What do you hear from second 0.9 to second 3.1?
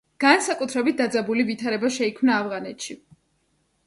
დაძაბული ვითარება შეიქმნა ავღანეთში.